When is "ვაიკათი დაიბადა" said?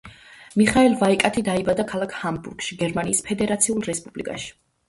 1.01-1.85